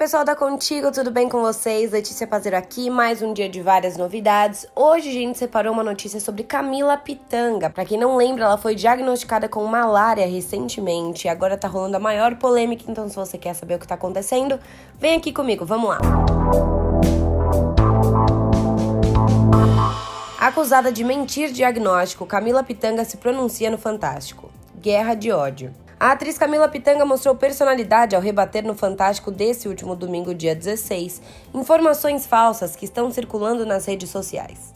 pessoal 0.00 0.24
da 0.24 0.34
Contigo, 0.34 0.90
tudo 0.90 1.10
bem 1.10 1.28
com 1.28 1.42
vocês? 1.42 1.92
Letícia 1.92 2.26
Pazeiro 2.26 2.56
aqui, 2.56 2.88
mais 2.88 3.20
um 3.20 3.34
dia 3.34 3.50
de 3.50 3.60
várias 3.60 3.98
novidades. 3.98 4.66
Hoje 4.74 5.10
a 5.10 5.12
gente 5.12 5.38
separou 5.38 5.74
uma 5.74 5.82
notícia 5.82 6.18
sobre 6.18 6.42
Camila 6.42 6.96
Pitanga. 6.96 7.68
Para 7.68 7.84
quem 7.84 7.98
não 7.98 8.16
lembra, 8.16 8.44
ela 8.44 8.56
foi 8.56 8.74
diagnosticada 8.74 9.46
com 9.46 9.62
malária 9.66 10.26
recentemente 10.26 11.26
e 11.26 11.28
agora 11.28 11.54
tá 11.54 11.68
rolando 11.68 11.98
a 11.98 12.00
maior 12.00 12.34
polêmica, 12.36 12.84
então 12.88 13.10
se 13.10 13.14
você 13.14 13.36
quer 13.36 13.52
saber 13.52 13.74
o 13.74 13.78
que 13.78 13.86
tá 13.86 13.94
acontecendo, 13.94 14.58
vem 14.98 15.18
aqui 15.18 15.34
comigo, 15.34 15.66
vamos 15.66 15.90
lá. 15.90 15.98
Acusada 20.38 20.90
de 20.90 21.04
mentir 21.04 21.52
diagnóstico, 21.52 22.24
Camila 22.24 22.64
Pitanga 22.64 23.04
se 23.04 23.18
pronuncia 23.18 23.70
no 23.70 23.76
Fantástico. 23.76 24.50
Guerra 24.80 25.12
de 25.12 25.30
ódio. 25.30 25.74
A 26.00 26.12
atriz 26.12 26.38
Camila 26.38 26.66
Pitanga 26.66 27.04
mostrou 27.04 27.34
personalidade 27.34 28.16
ao 28.16 28.22
rebater 28.22 28.64
no 28.64 28.74
Fantástico 28.74 29.30
desse 29.30 29.68
último 29.68 29.94
domingo, 29.94 30.34
dia 30.34 30.54
16, 30.54 31.20
informações 31.52 32.24
falsas 32.26 32.74
que 32.74 32.86
estão 32.86 33.10
circulando 33.10 33.66
nas 33.66 33.84
redes 33.84 34.08
sociais. 34.08 34.72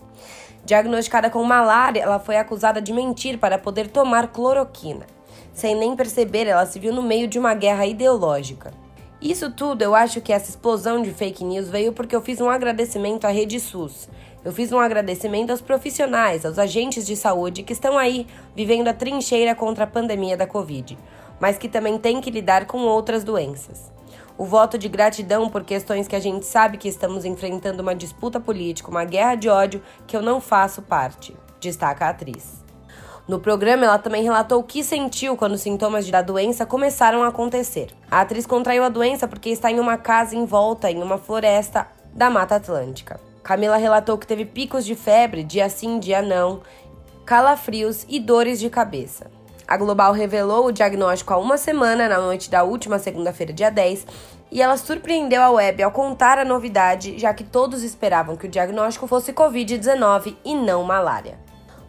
Diagnosticada 0.66 1.30
com 1.30 1.42
malária, 1.42 2.02
ela 2.02 2.18
foi 2.18 2.36
acusada 2.36 2.78
de 2.78 2.92
mentir 2.92 3.38
para 3.38 3.56
poder 3.56 3.88
tomar 3.88 4.32
cloroquina. 4.32 5.06
Sem 5.54 5.74
nem 5.74 5.96
perceber, 5.96 6.46
ela 6.46 6.66
se 6.66 6.78
viu 6.78 6.92
no 6.92 7.02
meio 7.02 7.26
de 7.26 7.38
uma 7.38 7.54
guerra 7.54 7.86
ideológica. 7.86 8.83
Isso 9.24 9.50
tudo, 9.50 9.80
eu 9.80 9.94
acho 9.94 10.20
que 10.20 10.34
essa 10.34 10.50
explosão 10.50 11.00
de 11.00 11.10
fake 11.10 11.42
news 11.42 11.70
veio 11.70 11.94
porque 11.94 12.14
eu 12.14 12.20
fiz 12.20 12.42
um 12.42 12.50
agradecimento 12.50 13.24
à 13.24 13.30
Rede 13.30 13.58
SUS. 13.58 14.06
Eu 14.44 14.52
fiz 14.52 14.70
um 14.70 14.78
agradecimento 14.78 15.48
aos 15.48 15.62
profissionais, 15.62 16.44
aos 16.44 16.58
agentes 16.58 17.06
de 17.06 17.16
saúde 17.16 17.62
que 17.62 17.72
estão 17.72 17.96
aí 17.96 18.26
vivendo 18.54 18.88
a 18.88 18.92
trincheira 18.92 19.54
contra 19.54 19.84
a 19.84 19.86
pandemia 19.86 20.36
da 20.36 20.46
Covid, 20.46 20.98
mas 21.40 21.56
que 21.56 21.70
também 21.70 21.96
têm 21.96 22.20
que 22.20 22.30
lidar 22.30 22.66
com 22.66 22.80
outras 22.80 23.24
doenças. 23.24 23.90
O 24.36 24.44
voto 24.44 24.76
de 24.76 24.90
gratidão 24.90 25.48
por 25.48 25.64
questões 25.64 26.06
que 26.06 26.16
a 26.16 26.20
gente 26.20 26.44
sabe 26.44 26.76
que 26.76 26.86
estamos 26.86 27.24
enfrentando 27.24 27.80
uma 27.80 27.94
disputa 27.94 28.38
política, 28.38 28.90
uma 28.90 29.06
guerra 29.06 29.36
de 29.36 29.48
ódio 29.48 29.82
que 30.06 30.14
eu 30.14 30.20
não 30.20 30.38
faço 30.38 30.82
parte, 30.82 31.34
destaca 31.58 32.04
a 32.04 32.10
atriz. 32.10 32.63
No 33.26 33.40
programa, 33.40 33.86
ela 33.86 33.98
também 33.98 34.22
relatou 34.22 34.60
o 34.60 34.64
que 34.64 34.84
sentiu 34.84 35.34
quando 35.34 35.52
os 35.52 35.62
sintomas 35.62 36.10
da 36.10 36.20
doença 36.20 36.66
começaram 36.66 37.22
a 37.22 37.28
acontecer. 37.28 37.88
A 38.10 38.20
atriz 38.20 38.46
contraiu 38.46 38.84
a 38.84 38.90
doença 38.90 39.26
porque 39.26 39.48
está 39.48 39.70
em 39.70 39.80
uma 39.80 39.96
casa 39.96 40.36
envolta 40.36 40.90
em 40.90 41.02
uma 41.02 41.16
floresta 41.16 41.86
da 42.12 42.28
Mata 42.28 42.56
Atlântica. 42.56 43.18
Camila 43.42 43.78
relatou 43.78 44.18
que 44.18 44.26
teve 44.26 44.44
picos 44.44 44.84
de 44.84 44.94
febre, 44.94 45.42
dia 45.42 45.70
sim, 45.70 45.98
dia 45.98 46.20
não, 46.20 46.60
calafrios 47.24 48.04
e 48.10 48.20
dores 48.20 48.60
de 48.60 48.68
cabeça. 48.68 49.30
A 49.66 49.78
Global 49.78 50.12
revelou 50.12 50.66
o 50.66 50.72
diagnóstico 50.72 51.32
há 51.32 51.38
uma 51.38 51.56
semana, 51.56 52.06
na 52.06 52.20
noite 52.20 52.50
da 52.50 52.62
última 52.62 52.98
segunda-feira, 52.98 53.54
dia 53.54 53.70
10, 53.70 54.06
e 54.52 54.60
ela 54.60 54.76
surpreendeu 54.76 55.42
a 55.42 55.50
web 55.50 55.82
ao 55.82 55.90
contar 55.90 56.38
a 56.38 56.44
novidade, 56.44 57.18
já 57.18 57.32
que 57.32 57.42
todos 57.42 57.82
esperavam 57.82 58.36
que 58.36 58.46
o 58.46 58.50
diagnóstico 58.50 59.06
fosse 59.06 59.32
Covid-19 59.32 60.36
e 60.44 60.54
não 60.54 60.84
malária. 60.84 61.38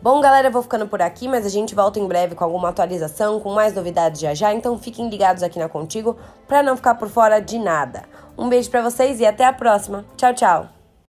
Bom, 0.06 0.22
galera, 0.22 0.50
eu 0.50 0.52
vou 0.52 0.62
ficando 0.62 0.88
por 0.88 1.02
aqui, 1.02 1.28
mas 1.28 1.48
a 1.48 1.50
gente 1.50 1.74
volta 1.74 2.00
em 2.00 2.08
breve 2.08 2.36
com 2.36 2.44
alguma 2.44 2.70
atualização, 2.70 3.40
com 3.40 3.52
mais 3.52 3.74
novidades 3.74 4.22
já 4.22 4.36
já, 4.36 4.54
então 4.54 4.78
fiquem 4.78 5.10
ligados 5.10 5.42
aqui 5.42 5.58
na 5.58 5.68
Contigo 5.68 6.16
para 6.48 6.62
não 6.62 6.78
ficar 6.78 6.94
por 6.94 7.10
fora 7.10 7.40
de 7.40 7.58
nada. 7.58 8.04
Um 8.38 8.48
beijo 8.48 8.70
para 8.70 8.84
vocês 8.84 9.20
e 9.20 9.26
até 9.26 9.46
a 9.46 9.52
próxima. 9.52 10.06
Tchau, 10.16 10.32
tchau. 10.36 10.75